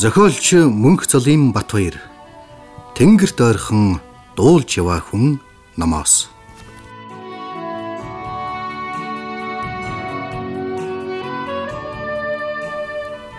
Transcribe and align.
Зохиолч 0.00 0.54
Мөнх 0.64 1.04
Цолын 1.04 1.52
Батбаяр 1.52 2.00
Тэнгэрт 2.96 3.36
ойрхон 3.36 4.00
дуулж 4.32 4.80
яваа 4.80 4.96
хүн 4.96 5.36
номоос 5.76 6.32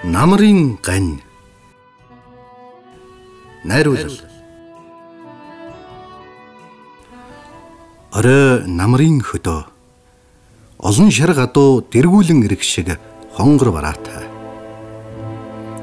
Намрын 0.05 0.77
гань. 0.85 1.25
Найруулал. 3.65 4.21
Орой 8.13 8.67
намрын 8.69 9.21
хөдөө. 9.25 9.65
Олон 10.77 11.09
шар 11.09 11.33
гадуу 11.33 11.81
дэргүүлэн 11.89 12.45
ирэх 12.45 12.61
шиг 12.61 13.01
хонгор 13.33 13.73
бараатай 13.73 14.30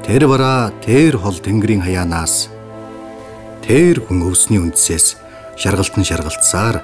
Тэр 0.09 0.25
бараа 0.25 0.73
тэр 0.81 1.21
хол 1.21 1.37
тэнгэрийн 1.37 1.85
хаяанаас 1.85 2.49
тэр 3.61 4.01
хүн 4.01 4.25
өвсний 4.25 4.57
үндсээс 4.57 5.21
шаргалтан 5.53 6.01
шаргалцсаар 6.01 6.81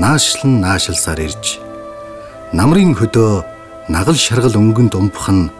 наашлан 0.00 0.64
наашилсаар 0.64 1.28
ирж 1.28 1.60
намрын 2.56 2.96
хөдөө 2.96 3.44
нагал 3.92 4.16
шаргал 4.16 4.56
өнгөнд 4.56 4.96
умбах 4.96 5.28
нь 5.28 5.52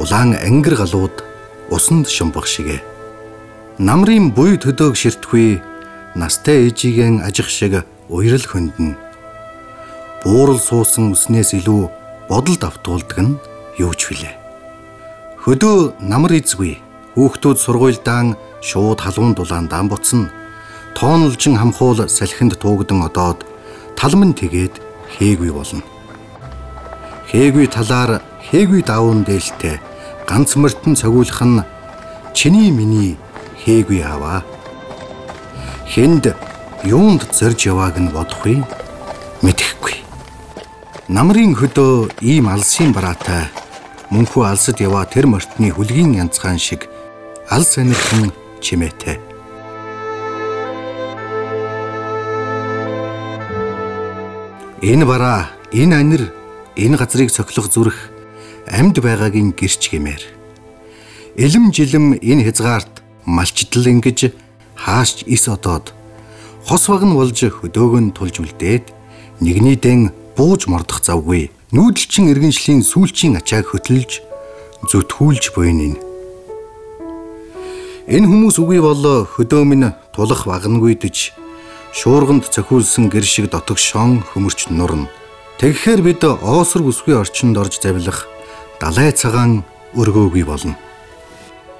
улаан 0.00 0.32
ангир 0.40 0.80
галууд 0.80 1.20
усанд 1.68 2.08
шумбах 2.08 2.48
шигэ. 2.48 2.80
Намрын 3.76 4.32
буй 4.32 4.56
төдөг 4.56 4.96
ширтгүй 4.96 5.60
настай 6.16 6.64
ээжигийн 6.72 7.20
ажих 7.20 7.52
шиг 7.52 7.84
уйрал 8.08 8.48
хөндөн. 8.48 8.96
Буурал 10.24 10.64
суусан 10.64 11.12
үснээс 11.12 11.52
илүү 11.60 11.92
бодолд 12.32 12.64
автуулдаг 12.64 13.20
нь 13.20 13.36
юу 13.76 13.92
ч 13.92 14.08
вүлээ 14.08 14.41
Хөдөө 15.42 15.98
намар 16.06 16.36
эзгүй. 16.38 16.78
Хүүхдүүд 17.18 17.58
сургуульдаан 17.58 18.36
шууд 18.62 19.02
халуун 19.02 19.34
дулаан 19.34 19.66
даан 19.66 19.88
буцна. 19.90 20.30
Тоонолжин 20.94 21.58
хамхуул 21.58 21.98
салхинд 22.06 22.54
туугдан 22.62 23.02
одоод 23.02 23.42
талман 23.98 24.38
тэгээд 24.38 24.78
хээгүй 25.18 25.50
болно. 25.50 25.82
Хээгүй 27.26 27.66
талаар 27.74 28.22
хээгүй 28.38 28.86
давуун 28.86 29.26
дээлтэй 29.26 29.82
ганц 30.30 30.54
мөртөн 30.54 30.94
цогиулах 30.94 31.42
нь 31.42 31.66
чиний 32.38 32.70
миний 32.70 33.18
хээгүй 33.66 33.98
аваа. 33.98 34.46
Хэнд 35.90 36.38
юунд 36.86 37.26
зорж 37.34 37.66
явааг 37.66 37.98
нь 37.98 38.14
бодохгүй 38.14 38.62
мэдэхгүй. 39.42 40.06
Намрын 41.10 41.58
хөдөө 41.58 42.22
ийм 42.22 42.46
алсын 42.46 42.94
бараатай 42.94 43.50
мөнхөө 44.12 44.44
алсад 44.44 44.76
яваа 44.84 45.08
тэр 45.08 45.24
мортны 45.24 45.72
хүлгийн 45.72 46.12
янцхан 46.20 46.60
шиг 46.60 46.84
ал 47.48 47.64
сонирхон 47.64 48.28
чимээтэй. 48.60 49.16
Энэ 54.84 55.04
бараа, 55.08 55.48
энэ 55.72 55.96
анир, 55.96 56.22
энэ 56.76 57.00
газрыг 57.00 57.32
цохилох 57.32 57.72
зүрх 57.72 57.98
амьд 58.68 59.00
байгаагийн 59.00 59.56
гэрч 59.56 59.88
гэмээр. 59.88 60.22
Илэм 61.40 61.72
жилэм 61.72 62.20
энэ 62.20 62.44
хязгаарт 62.52 63.00
малчдал 63.24 63.88
ингэж 63.88 64.36
хаашч 64.76 65.24
ис 65.24 65.48
одоод 65.48 65.96
хос 66.68 66.84
вагн 66.92 67.16
болж 67.16 67.38
хөдөөгөн 67.40 68.12
тулж 68.12 68.44
үлдээд 68.44 68.92
нэгний 69.40 69.80
дэн 69.80 70.12
бууж 70.36 70.68
мордох 70.68 71.00
завгүй 71.00 71.48
нүүдэлчин 71.72 72.28
иргэншлийн 72.28 72.84
сүүлчийн 72.84 73.40
ачааг 73.40 73.72
хөтөлж 73.72 74.20
зүтгүүлж 74.92 75.56
буйнын. 75.56 75.96
Энэ 78.12 78.28
хүмүүс 78.28 78.60
үгүй 78.60 78.84
бол 78.84 79.24
хөдөө 79.24 79.62
минь 79.64 79.96
тулах 80.12 80.44
вагангүйдэж 80.44 81.32
шуурганд 81.96 82.52
цохиулсан 82.52 83.08
гэр 83.08 83.24
шиг 83.24 83.48
дотогшон 83.48 84.20
хөмөрч 84.20 84.68
нурна. 84.68 85.08
Тэгэхэр 85.56 86.04
бид 86.04 86.20
оосор 86.28 86.84
бүсгүй 86.84 87.16
орчинд 87.16 87.56
орж 87.56 87.80
завилах 87.80 88.28
далай 88.76 89.08
цагаан 89.16 89.64
өргөөгүй 89.96 90.44
болно. 90.44 90.76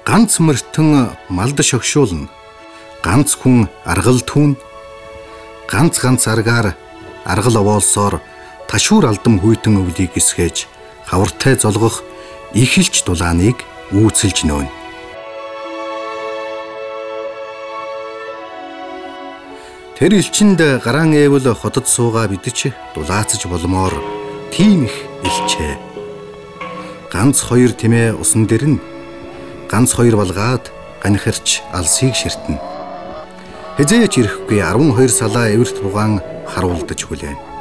Ганц 0.09 0.41
мөртөн 0.41 1.13
малд 1.29 1.61
шогшуулна. 1.61 2.33
Ганц 3.05 3.37
хүн 3.37 3.69
аргал 3.85 4.25
түүн 4.25 4.57
ганц 5.69 6.01
ганц 6.01 6.25
аргаар 6.25 6.73
аргал 7.29 7.61
овоолсоор 7.61 8.32
ташуур 8.73 9.05
алдам 9.05 9.37
хүйтэн 9.37 9.77
өвлийг 9.85 10.17
эсгээж 10.17 10.65
хавартай 11.05 11.53
золгох 11.61 12.01
ихэлж 12.57 13.05
дулааныг 13.05 13.61
үүсэлж 13.93 14.49
нөөн. 14.49 14.65
Тэр 19.93 20.17
элчинд 20.17 20.57
гараан 20.81 21.13
эвэл 21.13 21.53
хотод 21.53 21.85
суугаа 21.85 22.25
бидэж 22.25 22.73
дулаацж 22.97 23.45
болмоор 23.45 23.93
тийм 24.49 24.89
их 24.89 25.05
илчээ. 25.21 25.77
Ганц 27.13 27.45
хоёр 27.45 27.77
тэмээ 27.77 28.17
усан 28.17 28.49
дээр 28.49 28.73
нь 28.73 28.81
ганц 29.69 29.93
хоёр 29.93 30.17
балгаад 30.17 30.73
ганихэрч 31.05 31.61
алсыг 31.77 32.17
ширтэн. 32.17 32.57
Хизээч 33.77 34.17
ирэхгүй 34.17 34.65
12 34.65 35.13
салаа 35.13 35.53
эвэрт 35.53 35.77
бугаан 35.85 36.25
харуулдаж 36.49 37.05
хүлээн. 37.05 37.52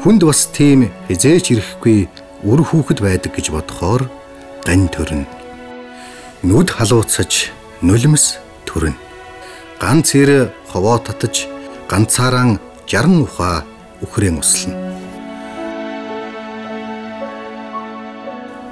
Хүнд 0.00 0.24
бас 0.24 0.48
тийм 0.48 0.88
хизээч 1.12 1.52
ирэхгүй 1.52 2.08
үр 2.48 2.60
хүүхэд 2.64 3.04
байдаг 3.04 3.36
гэж 3.36 3.52
бодохоор 3.52 4.08
гань 4.64 4.88
төрнө. 4.88 5.28
Нүд 6.40 6.72
халууцаж 6.72 7.52
нулимс 7.84 8.40
төрнө. 8.64 8.96
Ганц 9.76 10.16
ир 10.16 10.56
ховоо 10.72 10.96
татаж 11.04 11.44
ганцаараа 11.84 12.56
60 12.88 13.28
ухаа 13.28 13.60
үхрэн 14.00 14.40
услана. 14.40 14.80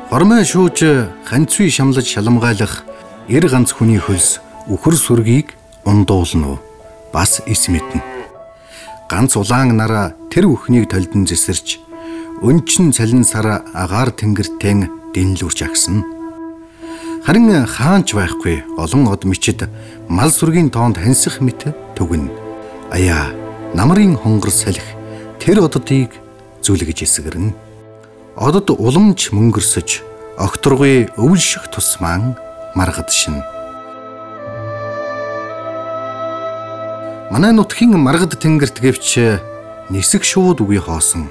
Хормой 0.08 0.48
шүүж 0.48 1.28
ханцвий 1.28 1.68
шамлаж 1.68 2.08
шаламгайлах 2.08 2.88
эр 3.28 3.44
ганц 3.52 3.76
хүний 3.76 4.00
хөлс 4.00 4.40
үхэр 4.64 4.96
сүргийг 4.96 5.52
ундуулна 5.84 6.56
уу? 6.56 6.58
Бас 7.12 7.44
эс 7.44 7.68
мэднэ 7.68 8.07
ганц 9.08 9.36
улаан 9.40 9.72
нараа 9.76 10.12
тэр 10.28 10.52
бүхнийг 10.52 10.92
толдон 10.92 11.24
зэсэрч 11.24 11.80
өнчин 12.44 12.92
цалин 12.92 13.24
сар 13.24 13.64
агаар 13.72 14.12
тэнгэртэн 14.12 15.12
дэнлүүрч 15.16 15.58
агсна. 15.64 16.04
Харин 17.24 17.64
хаанч 17.64 18.12
байхгүй 18.12 18.62
олон 18.76 19.08
од 19.08 19.24
мичид 19.24 19.64
мал 20.12 20.28
сүргийн 20.28 20.68
тоонд 20.68 21.00
хансах 21.00 21.40
мэт 21.40 21.72
төгнө. 21.96 22.28
Аяа 22.92 23.32
намрын 23.72 24.14
хонгор 24.16 24.52
салхи 24.52 24.94
тэр 25.40 25.64
оддыг 25.64 26.12
зүлгэж 26.60 27.08
эсгэрнэ. 27.08 27.56
Одод 28.36 28.70
уламж 28.70 29.32
мөнгөрсөж 29.32 30.04
огторгой 30.36 31.08
өвлших 31.16 31.72
тусман 31.72 32.36
маргад 32.76 33.10
шин. 33.10 33.42
Манай 37.30 37.52
нутгийн 37.52 37.92
маргад 38.00 38.40
тэнгэрт 38.40 38.80
гэвч 38.80 39.08
нисэх 39.92 40.24
шууд 40.24 40.64
үгүй 40.64 40.80
хоосон. 40.80 41.28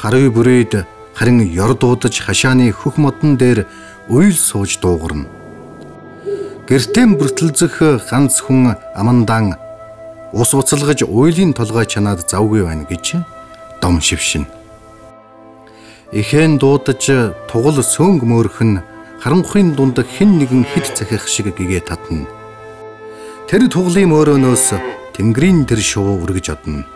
Харъя 0.00 0.32
бүрээд 0.32 0.88
харин 1.12 1.44
ёр 1.44 1.76
дуудаж 1.76 2.24
хашааны 2.24 2.72
хөх 2.72 2.96
модон 2.96 3.36
дээр 3.36 3.68
уйл 4.08 4.32
сууж 4.32 4.80
дуугарна. 4.80 5.28
Гэртэн 6.64 7.20
бүртэлзэх 7.20 8.08
ганц 8.08 8.40
хүн 8.40 8.80
амандан 8.96 9.60
ус 10.32 10.54
уцалгаж 10.56 11.04
уйлын 11.04 11.52
толгой 11.52 11.84
чанаад 11.84 12.24
завгүй 12.24 12.64
байна 12.64 12.88
гэж 12.88 13.20
дом 13.82 14.00
шившин. 14.00 14.48
Ихэн 16.16 16.56
дуудаж 16.56 17.36
тугал 17.44 17.76
сөнг 17.84 18.24
мөөрхөн 18.24 18.80
харанхуйн 19.20 19.76
дунд 19.76 20.00
хэн 20.00 20.40
нэгэн 20.40 20.64
хит 20.64 20.96
захих 20.96 21.28
шиг 21.28 21.52
гэгээ 21.52 21.84
татна. 21.84 22.24
Тэр 23.50 23.68
туглын 23.68 24.08
мөөрөнөөс 24.08 24.66
Тэнгэрийн 25.20 25.68
тэр 25.68 25.84
шувуу 25.84 26.24
үргэж 26.24 26.48
одно. 26.48 26.88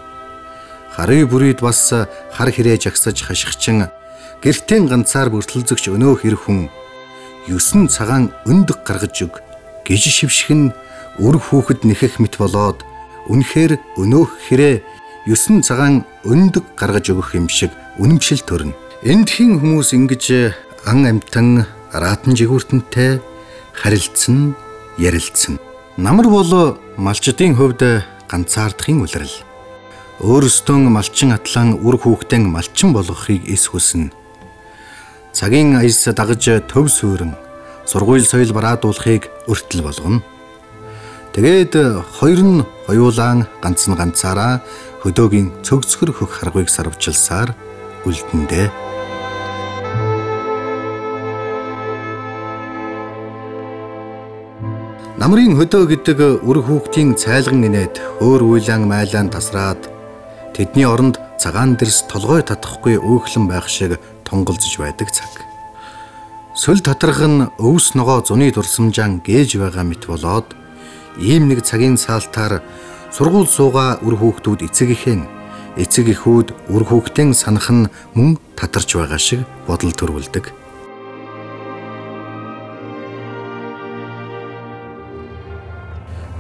Харъя 0.97 1.29
бүрийд 1.29 1.61
бас 1.61 1.93
хар 1.93 2.49
хэрэг 2.49 2.81
жагсаж 2.81 3.21
хашигчин 3.21 3.93
гэртэн 4.41 4.89
ганцаар 4.89 5.29
бүртэлзэгч 5.29 5.93
өнөөх 5.93 6.25
ир 6.25 6.41
хүн 6.41 6.73
юусэн 7.53 7.85
цагаан 7.93 8.33
өндөг 8.49 8.81
гаргаж 8.81 9.29
өг 9.29 9.45
гэж 9.85 10.03
шившгэн 10.09 10.73
үр 11.21 11.37
хүүхэд 11.37 11.85
нэхэх 11.85 12.17
мэт 12.17 12.41
болоод 12.41 12.81
үнэхээр 13.29 13.77
өнөөх 14.01 14.49
хэрэг 14.49 14.81
юусэн 15.29 15.61
цагаан 15.61 16.09
өндөг 16.25 16.65
гаргаж 16.81 17.13
өгөх 17.13 17.37
юм 17.37 17.53
шиг 17.53 17.77
үнэмшил 18.01 18.41
төрнө. 18.41 18.73
Эндхийн 19.05 19.61
хүмүүс 19.61 19.93
ингэж 20.01 20.25
ан 20.89 21.05
амтан 21.05 21.69
аратан 21.93 22.33
жигүүртэнтэй 22.33 23.21
харилцсан, 23.77 24.57
ярилцсан. 24.97 25.61
Намар 26.01 26.33
бол 26.33 26.81
малчдын 26.97 27.53
хувьд 27.53 28.14
ганцаардахын 28.35 29.07
улирал. 29.07 29.37
Өөрөөстөө 30.19 30.91
малчин 30.91 31.31
атлан 31.35 31.79
үр 31.79 31.99
хүүхдэн 32.03 32.51
малчин 32.51 32.91
болгохыг 32.91 33.47
эс 33.47 33.71
хүснэ. 33.71 34.11
Цагийн 35.31 35.79
аяс 35.79 36.03
дагаж 36.11 36.67
төв 36.67 36.91
суурин 36.91 37.35
сургууль 37.87 38.27
соёл 38.27 38.51
бараадуулахыг 38.55 39.31
өртөл 39.47 39.83
болгоно. 39.87 40.23
Тэгээд 41.35 41.75
хоёр 42.19 42.41
нь 42.43 42.67
хоёулаан 42.87 43.47
ганц 43.63 43.87
нь 43.91 43.99
ганцаараа 43.99 44.63
хөдөөгийн 45.03 45.67
цөгцгөр 45.67 46.11
хөх 46.15 46.31
харгыг 46.39 46.71
сарвчилсаар 46.71 47.55
үлдэндээ. 48.07 48.94
Намрын 55.15 55.55
хөдөө 55.55 55.95
гэдэг 55.95 56.43
үр 56.43 56.59
хүүхдийн 56.67 57.15
цайлган 57.15 57.63
инээд 57.63 58.03
өөр 58.19 58.51
уйлаан 58.51 58.83
майлаан 58.91 59.31
тасраад 59.31 59.87
тэдний 60.59 60.83
оронд 60.91 61.23
цагаан 61.39 61.79
дэрс 61.79 62.11
толгой 62.11 62.43
татахгүй 62.43 62.99
өөхлөн 62.99 63.47
байх 63.47 63.71
шиг 63.71 64.03
тунгалзж 64.27 64.75
байдаг 64.75 65.15
цаг. 65.15 65.31
Сүл 66.59 66.83
татрах 66.83 67.23
нь 67.23 67.47
өвс 67.63 67.95
ногоо 67.95 68.27
зуны 68.27 68.51
дурсамжаан 68.51 69.23
гээж 69.23 69.55
байгаа 69.55 69.87
мэт 69.87 70.03
болоод 70.11 70.51
ийм 71.23 71.47
нэг 71.47 71.63
цагийн 71.63 71.95
саалтаар 71.95 72.67
сургууль 73.15 73.47
суугаа 73.47 74.03
үр 74.03 74.19
хүүхдүүд 74.19 74.67
эцэг 74.67 74.99
ихэн 74.99 75.31
эцэг 75.79 76.11
эхүүд 76.11 76.75
үр 76.75 76.83
хүүхдийн 76.91 77.39
санах 77.39 77.71
нь 77.71 77.87
мөн 78.19 78.35
татарч 78.59 78.99
байгаа 78.99 79.23
шиг 79.23 79.47
бодол 79.71 79.95
төрүүлдэг. 79.95 80.64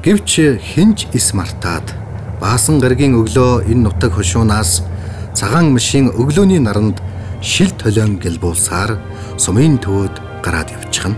Гэвч 0.05 0.61
хинж 0.61 1.09
ис 1.17 1.33
мартаад 1.33 1.97
баасан 2.37 2.77
гаргийн 2.77 3.17
өглөө 3.17 3.65
энэ 3.73 3.89
нутаг 3.89 4.12
хошуунаас 4.12 4.85
цагаан 5.33 5.73
мишийн 5.73 6.12
өглөөний 6.12 6.61
наранд 6.61 7.01
шил 7.41 7.73
толион 7.73 8.21
гэлбуулсаар 8.21 9.01
сумын 9.41 9.81
төвөд 9.81 10.12
гараад 10.45 10.69
явчихна. 10.77 11.17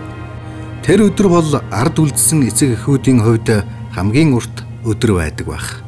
Тэр 0.86 1.10
өдөр 1.10 1.26
бол 1.26 1.50
ард 1.74 1.98
үлдсэн 1.98 2.46
эцэг 2.46 2.78
эхүүдийн 2.78 3.26
хувьд 3.26 3.66
хамгийн 3.90 4.38
урт 4.38 4.62
өдөр 4.86 5.18
байдаг 5.18 5.46
байх. 5.50 5.82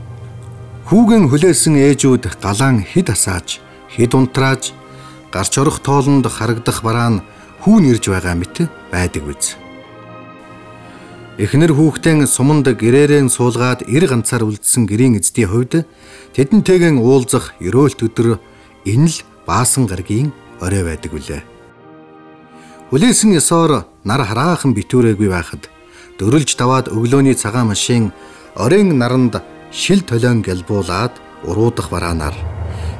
Хүүгэн 0.91 1.31
хүлээсэн 1.31 1.79
ээжүүд 1.79 2.43
галаан 2.43 2.83
хид 2.83 3.15
асааж, 3.15 3.63
хид 3.95 4.11
унтрааж, 4.11 4.75
гарч 5.31 5.55
орох 5.55 5.79
тоолонд 5.87 6.27
харагдах 6.27 6.83
бараа 6.83 7.15
нь 7.15 7.23
хүүн 7.63 7.95
ирж 7.95 8.11
байгаа 8.11 8.35
мэт 8.35 8.67
байдаг 8.91 9.23
биз. 9.23 9.68
Эхнэр 11.39 11.71
хүүхдэн 11.71 12.27
суманд 12.27 12.67
гэрээрэн 12.67 13.31
суулгаад 13.31 13.87
эр 13.87 14.11
ганцаар 14.11 14.43
үлдсэн 14.43 14.91
гэрийн 14.91 15.23
эздийн 15.23 15.47
хувьд 15.47 15.87
тэдэнтэйгэн 16.35 16.99
уулзах 16.99 17.55
ерөөлт 17.63 18.03
өдөр 18.03 18.43
энэ 18.83 19.07
л 19.07 19.19
баасан 19.47 19.87
гаргийн 19.87 20.35
орой 20.59 20.83
байдаг 20.83 21.15
үлээ. 21.15 21.47
Хүлээсэн 22.91 23.39
ёсоор 23.39 23.87
нар 24.03 24.23
хараахан 24.27 24.75
битүүрээгүй 24.75 25.31
байхад 25.31 25.71
дөрүлж 26.19 26.59
даваад 26.59 26.91
өглөөний 26.91 27.39
цагаан 27.39 27.71
машин 27.71 28.11
оройн 28.59 28.99
наранд 28.99 29.39
шил 29.71 30.03
толион 30.03 30.43
гэлбуулаад 30.43 31.23
уруудах 31.47 31.87
бараанаар 31.95 32.35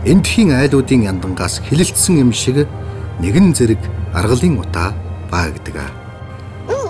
эндхийн 0.07 0.55
айлуудын 0.55 1.11
яндангаас 1.11 1.59
хилэлцсэн 1.67 2.23
юм 2.23 2.31
шиг 2.31 2.71
нэгэн 3.19 3.51
зэрэг 3.51 3.83
аргалын 4.15 4.63
утаа 4.63 4.95
баагдаг. 5.27 6.08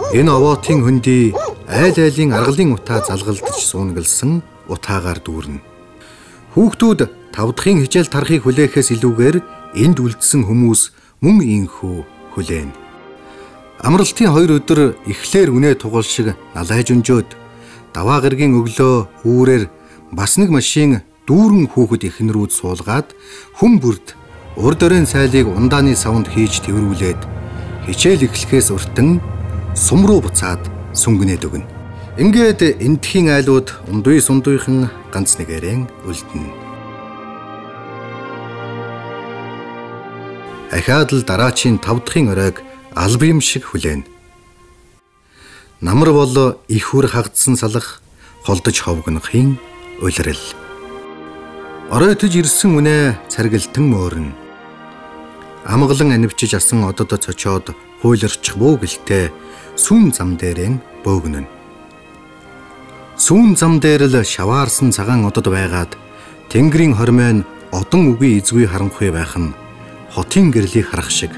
Энэ 0.08 0.32
овоотын 0.32 0.81
хөндөй 0.81 1.37
айл 1.69 1.96
айлын 2.00 2.32
аргалын 2.32 2.72
утаа 2.72 3.05
залгалдаж 3.05 3.60
суунгалсан 3.60 4.40
утаагаар 4.72 5.20
дүүрнэ. 5.20 5.60
Хүүхдүүд 6.56 7.00
тавдахын 7.37 7.84
хичээл 7.84 8.08
тарахыг 8.08 8.49
хүлээхээс 8.49 8.88
илүүгээр 8.96 9.37
энд 9.84 10.00
үлдсэн 10.00 10.49
хүмүүс 10.49 10.96
мөн 11.20 11.44
инхүү 11.44 11.99
хүлээн. 12.32 12.72
Амралтын 13.84 14.32
хоёр 14.32 14.56
өдөр 14.56 14.96
эхлэр 15.12 15.52
үнэ 15.52 15.76
тугал 15.76 16.08
шиг 16.08 16.32
налайж 16.56 16.88
өнжөөд 16.88 17.28
даваа 17.93 18.25
гаргийн 18.25 18.56
өглөө 18.56 19.28
үүрээр 19.28 19.69
бас 20.16 20.40
нэг 20.40 20.49
машин 20.49 21.04
дүүрэн 21.28 21.69
хүүхэд 21.69 22.08
эхнэрүүд 22.08 22.52
суулгаад 22.56 23.12
хүм 23.61 23.76
бүрд 23.76 24.16
урд 24.56 24.81
өрийн 24.88 25.04
сайлыг 25.04 25.52
ундааны 25.52 25.93
савнд 25.93 26.32
хийж 26.32 26.64
тэрвүүлээд 26.64 27.20
хичээл 27.84 28.25
эхлэхээс 28.25 28.72
уртан 28.72 29.20
сум 29.78 30.02
руу 30.06 30.19
буцаад 30.20 30.58
сүнгэнээд 30.90 31.46
өгнө. 31.46 31.66
Ингээд 32.19 32.82
энтхийн 32.82 33.30
айлууд 33.30 33.70
ундуй 33.86 34.19
сундуйхан 34.19 34.90
ганц 35.14 35.38
нэгээрэн 35.38 35.86
үлдэнэ. 36.02 36.50
Ахаад 40.75 41.14
л 41.14 41.22
дараачийн 41.22 41.78
тав 41.78 42.02
дахын 42.02 42.34
оройг 42.34 42.58
алба 42.98 43.25
юм 43.30 43.38
шиг 43.38 43.70
хүлээн. 43.70 44.02
Намар 45.80 46.10
бол 46.10 46.58
их 46.66 46.90
үр 46.98 47.06
хагдсан 47.06 47.54
салах 47.54 48.02
холдож 48.42 48.82
ховгнохын 48.82 49.62
улирал. 50.02 50.42
Оройтож 51.94 52.34
ирсэн 52.34 52.75
үнэ 52.75 53.14
царгилтан 53.30 53.86
мөөрнө. 53.94 54.34
Амгалан 55.70 56.19
анивчиж 56.19 56.58
асан 56.58 56.82
одод 56.82 57.14
цочоод 57.14 57.70
хуйларчих 58.02 58.58
буу 58.58 58.75
гэлтэй 58.75 59.30
сүүн 59.78 60.10
зам 60.10 60.34
дээрэн 60.34 60.82
бөөгнөн. 61.06 61.46
Сүүн 63.14 63.54
зам 63.54 63.78
дээр 63.78 64.10
л 64.10 64.16
шаваарсан 64.26 64.90
цагаан 64.90 65.22
одод 65.30 65.46
байгаад 65.46 65.94
Тэнгэрийн 66.50 66.98
хормойн 66.98 67.46
одон 67.70 68.10
үгүй 68.14 68.42
эзгүй 68.42 68.66
харанхуй 68.66 69.14
байх 69.14 69.38
нь 69.38 69.54
хотын 70.10 70.50
гэрлийг 70.50 70.90
харах 70.90 71.10
шиг 71.14 71.30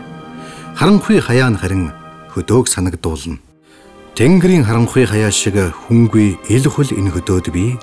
харанхуй 0.78 1.20
хаяа 1.20 1.52
нь 1.52 1.60
харин 1.60 1.92
хөдөөг 2.32 2.66
санагдуулна. 2.69 3.42
Тэнгэрийн 4.16 4.64
харанхуй 4.64 5.04
хаяа 5.04 5.31
шиг 5.31 5.60
хүнгүй 5.84 6.40
ил 6.48 6.66
хөл 6.72 6.90
энэ 6.96 7.12
хөдөөд 7.12 7.46
би 7.52 7.76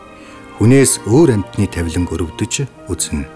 хүнээс 0.57 1.05
өөр 1.05 1.37
амьтны 1.37 1.69
тавилан 1.69 2.09
өрөвдөж 2.09 2.53
үзнэ. 2.89 3.29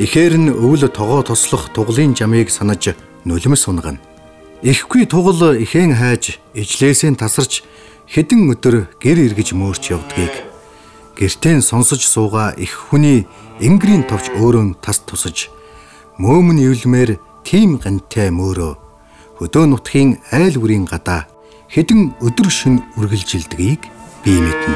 Ихээр 0.00 0.34
нь 0.40 0.48
өвл 0.52 0.88
тогоо 0.88 1.20
тослох 1.20 1.72
туглын 1.76 2.16
жамыг 2.16 2.48
санаж 2.48 2.96
нулимс 3.24 3.68
унгана. 3.68 4.15
Ихгүй 4.62 5.04
тугал 5.04 5.52
ихэн 5.52 5.92
хайж 5.92 6.40
ижлээсээ 6.56 7.12
тасарч 7.20 7.60
хэдэн 8.08 8.48
өдөр 8.56 8.88
гэр 8.96 9.18
эргэж 9.28 9.52
мөөрч 9.52 9.92
явдгийг 9.92 10.32
гэртэн 11.12 11.60
сонсож 11.60 12.00
сууга 12.00 12.56
их 12.56 12.72
хүний 12.88 13.28
энгэрийн 13.60 14.08
товч 14.08 14.32
өөрөө 14.32 14.80
тас 14.80 15.04
тусаж 15.04 15.52
мөөмн 16.16 16.56
ивлмээр 16.64 17.20
тийм 17.44 17.76
гантай 17.76 18.32
мөөрөө 18.32 18.72
хөдөө 19.36 19.64
нутгийн 19.68 20.24
айл 20.32 20.56
бүрийн 20.56 20.88
гадаа 20.88 21.28
хэдэн 21.68 22.16
өдөр 22.24 22.48
шин 22.48 22.80
үргэлжилдгийг 22.96 23.84
би 24.24 24.32
мэднэ. 24.40 24.74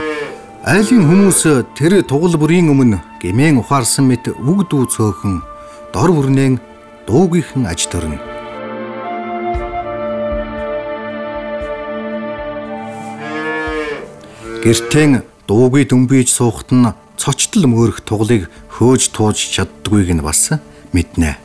Айлын 0.60 1.08
хүмүүс 1.08 1.40
тэр 1.72 2.04
тугал 2.04 2.36
бүрийн 2.36 2.68
өмнө 2.68 3.00
гэмээн 3.24 3.64
ухаарсан 3.64 4.04
мэт 4.04 4.28
үг 4.28 4.68
дүү 4.68 4.84
цөөхөн 4.92 5.40
дор 5.96 6.10
бүрнэн 6.12 6.60
дуугийнхан 7.08 7.64
аж 7.64 7.88
төрнө. 7.88 8.29
Гэртэн 14.60 15.24
дуугүй 15.48 15.88
дүнбийж 15.88 16.28
суухт 16.28 16.68
нь 16.68 16.92
цочтол 17.16 17.64
мөөрөх 17.64 18.04
туглыг 18.04 18.52
хөөж 18.68 19.08
тууж 19.16 19.56
чаддгүйг 19.56 20.12
нь 20.12 20.20
бас 20.20 20.52
мэднэ. 20.92 21.40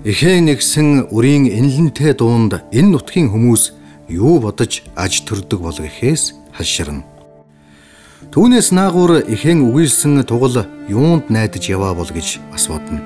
Эхээ 0.00 0.40
нэгсэн 0.40 1.12
үрийн 1.12 1.44
энлэнтэй 1.52 2.16
дуунд 2.16 2.64
энэ 2.72 2.88
нутгийн 2.88 3.28
хүмүүс 3.28 3.76
юу 4.08 4.40
бодож 4.40 4.80
аж 4.96 5.28
төрдөг 5.28 5.60
бол 5.60 5.76
гэхээс 5.76 6.56
хаширна. 6.56 7.04
Түүнээс 8.32 8.72
наагур 8.72 9.20
ихэн 9.20 9.60
үгийлсэн 9.68 10.24
тугал 10.24 10.64
юунд 10.88 11.28
найдаж 11.28 11.68
яваа 11.68 11.92
бол 11.92 12.08
гэж 12.08 12.40
бас 12.48 12.64
бодно. 12.72 13.04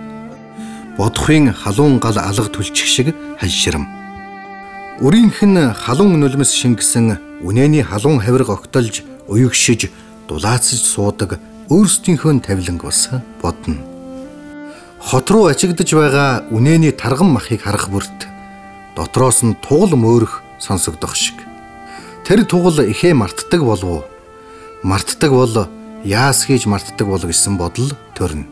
Бодохын 0.94 1.50
халуун 1.50 1.98
гал 1.98 2.14
алга 2.14 2.46
түлчих 2.46 2.86
шиг 2.86 3.10
хальширм. 3.42 3.90
Үрийнх 5.02 5.42
нь 5.42 5.74
халуун 5.74 6.22
нулимс 6.22 6.54
шингэсэн 6.54 7.42
үнэний 7.42 7.82
халуун 7.82 8.22
хавирга 8.22 8.54
огтолж 8.54 9.02
уягшиж 9.28 9.90
дулаацж 10.28 10.80
суудаг 10.80 11.38
өөрсдийнхөө 11.68 12.40
тавиланг 12.40 12.82
бас 12.84 13.08
бодно 13.42 13.76
хот 14.98 15.30
руу 15.30 15.46
ачигдж 15.46 15.94
байгаа 15.94 16.48
үнэний 16.50 16.92
тарган 16.92 17.30
махыг 17.32 17.62
харах 17.62 17.88
бүрт 17.88 18.26
дотроос 18.98 19.46
нь 19.46 19.54
тугал 19.62 19.94
мөөрөх 19.94 20.42
сонсогдох 20.58 21.14
шиг. 21.14 21.38
Тэр 22.26 22.44
тугал 22.44 22.82
ихээ 22.82 23.14
мартдаг 23.14 23.62
болов 23.62 23.88
уу? 23.88 24.04
Мартдаг 24.82 25.30
бол 25.30 25.54
яас 26.02 26.44
хийж 26.44 26.66
мартдаг 26.66 27.06
бол 27.06 27.22
гэсэн 27.22 27.54
бодол 27.56 27.94
төрнө. 28.18 28.50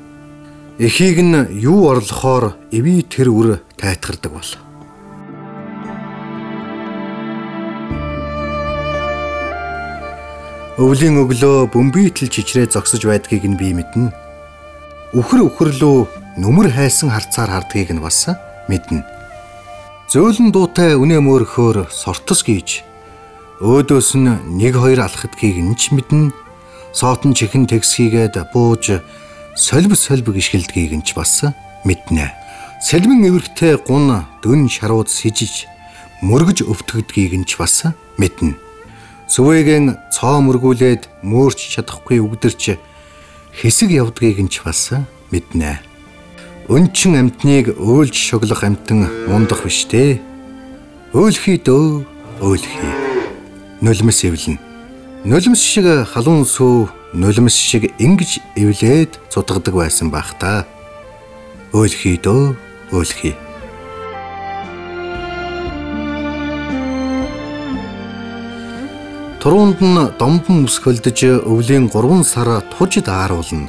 Эхийг 0.79 1.19
нь 1.19 1.51
юу 1.51 1.91
орлохоор 1.91 2.55
эви 2.71 3.03
тэр 3.03 3.35
үр 3.35 3.49
тайтгардаг 3.77 4.33
бол. 4.33 4.51
Өвлийн 10.77 11.17
өглөө 11.17 11.73
бөмбөйтөл 11.73 12.29
чичрээ 12.29 12.69
зогсож 12.69 13.01
байдгийг 13.09 13.49
нь 13.49 13.57
би 13.57 13.73
мэднэ. 13.73 14.13
Үхэр 15.17 15.49
үхрлөө 15.49 16.37
нүмер 16.37 16.69
хайсан 16.69 17.09
харцаар 17.09 17.49
хардгийг 17.49 17.97
нь 17.97 18.05
бас 18.05 18.29
мэднэ. 18.69 19.01
Зөөлөн 20.13 20.53
дуутай 20.53 20.93
үнэ 21.01 21.17
мөрөхөөр 21.25 21.89
сортос 21.89 22.45
гэж 22.45 22.85
өөдөөс 23.65 24.21
нь 24.21 24.29
нэг 24.61 24.77
хоёр 24.77 25.01
алхадгийг 25.01 25.65
нь 25.65 25.73
ч 25.81 25.97
мэднэ. 25.97 26.37
Соотон 26.93 27.33
чихэн 27.33 27.65
тгсхийгээд 27.65 28.37
бууж 28.53 29.01
сольб 29.57 29.97
сольб 29.97 30.29
гიშгэлдгийг 30.29 30.93
нь 30.93 31.07
ч 31.09 31.17
бас 31.17 31.41
мэднэ. 31.89 32.37
Сэлмэн 32.85 33.25
эвэрхтэй 33.25 33.81
гун 33.81 34.29
дөн 34.45 34.69
шарууд 34.69 35.09
сижиж 35.09 35.65
мөргөж 36.21 36.69
өвтгдгийг 36.69 37.33
нь 37.33 37.49
ч 37.49 37.57
бас 37.57 37.89
мэднэ. 38.21 38.66
Сүвээгэн 39.27 39.99
цоо 40.15 40.39
мөргүүлээд 40.39 41.27
мөөрч 41.27 41.59
чадахгүй 41.75 42.23
үгдэрч 42.23 42.79
хэсэг 43.59 43.91
явдгийг 43.91 44.39
нь 44.39 44.53
ч 44.53 44.63
бас 44.63 44.95
мэднэ. 45.35 45.83
Өнчин 46.71 47.19
амтныг 47.19 47.75
өөлж 47.75 48.15
шоглох 48.15 48.63
амтан 48.63 49.11
мундах 49.27 49.67
биш 49.67 49.87
дээ. 49.91 50.23
Өөлхий 51.11 51.59
дөө 51.59 52.07
өөлхий. 52.39 52.93
Нулимс 53.83 54.23
эвлэн. 54.23 54.59
Нулимс 55.27 55.59
шиг 55.59 55.87
халуун 56.07 56.47
сүү 56.47 56.87
нулимс 57.15 57.55
шиг 57.55 57.91
ингэж 57.99 58.39
эвлээд 58.55 59.19
цутгадаг 59.31 59.75
байсан 59.75 60.11
байх 60.11 60.39
та. 60.39 60.67
Өөлхий 61.75 62.15
дөө 62.19 62.55
өөлхий. 62.95 63.46
Туруунд 69.41 69.81
нь 69.81 70.11
домбон 70.19 70.65
ус 70.65 70.81
хөлдөж 70.81 71.45
өвлийн 71.45 71.87
3 71.93 72.25
сар 72.25 72.63
туж 72.73 72.99
дааруулна. 73.05 73.69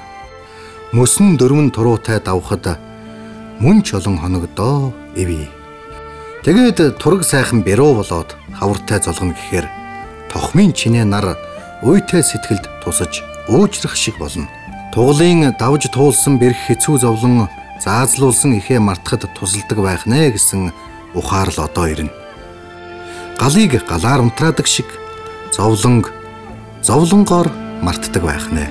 Мөсөн 0.96 1.36
дөрвөн 1.38 1.70
туруутай 1.76 2.20
давхад 2.24 2.80
мөн 3.60 3.84
ч 3.84 3.94
олон 3.98 4.18
хоногдоо 4.18 4.94
эвээ. 5.16 5.52
Тэгээд 6.48 6.98
тураг 7.02 7.28
сайхан 7.28 7.60
бэрөө 7.68 7.92
болоод 8.00 8.30
хавартай 8.56 9.04
золгоно 9.04 9.36
гэхээр 9.36 9.68
тохмын 10.32 10.72
чинээ 10.72 11.04
нар 11.04 11.36
уйтай 11.84 12.24
сэтгэлд 12.24 12.66
тусаж 12.82 13.22
уужрах 13.52 13.96
шиг 14.00 14.16
болно. 14.18 14.48
Туглын 14.94 15.52
давж 15.60 15.92
туулсан 15.92 16.40
бэрх 16.40 16.58
хэцүү 16.72 17.04
зовлон 17.04 17.50
заазлуулсан 17.84 18.58
ихээ 18.58 18.80
мартахад 18.80 19.28
тусалдаг 19.36 19.78
байх 19.84 20.08
нэ 20.08 20.32
гэсэн 20.32 20.72
ухаарл 21.14 21.60
одоо 21.68 21.86
ирнэ. 21.92 22.14
Галыг 23.38 23.84
галаар 23.86 24.22
унтраадаг 24.22 24.66
шиг 24.66 24.88
зовлонг 25.58 26.14
зовлонгоор 26.86 27.50
мартдаг 27.82 28.22
байх 28.22 28.46
нэ. 28.54 28.70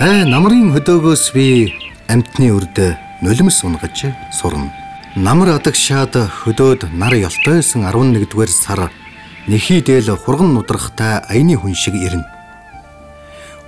Аа 0.00 0.24
намрын 0.24 0.72
хөдөөгөөс 0.72 1.24
би 1.36 1.76
амтны 2.08 2.56
үрд 2.56 2.96
нулимс 3.20 3.60
унгаж 3.68 4.08
сурна. 4.32 4.72
Намар 5.14 5.60
адагшаад 5.60 6.16
хөдөөд 6.16 6.88
нар 6.96 7.12
ёлтойсон 7.12 7.84
11-р 7.84 8.48
сар 8.48 8.88
нэхий 9.44 9.84
дээл 9.84 10.16
хурган 10.16 10.56
нудрахтай 10.56 11.20
аяны 11.28 11.60
хүн 11.60 11.76
шиг 11.76 12.00
ирнэ. 12.00 12.24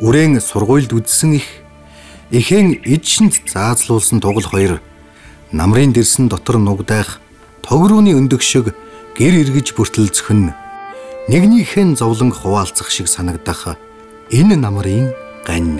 Үрээн 0.00 0.40
сургуульд 0.40 0.96
үдсэн 0.96 1.36
их 1.36 1.46
эхэн 2.32 2.80
эдшинд 2.80 3.44
заазлуулсан 3.44 4.24
тугал 4.24 4.48
хоёр 4.48 4.80
намрын 5.54 5.94
дэрсэн 5.94 6.26
дотор 6.26 6.58
нугдайх 6.58 7.22
тогрууны 7.62 8.10
өндөг 8.18 8.42
шиг 8.42 8.74
гэр 9.14 9.34
эргэж 9.46 9.78
бүртэлцэх 9.78 10.34
нь 10.34 10.50
нэгнийхэн 11.30 11.94
зовлон 11.94 12.34
хуваалцах 12.34 12.90
шиг 12.90 13.06
санагдах 13.06 13.78
энэ 14.34 14.58
намрын 14.58 15.14
гань 15.46 15.78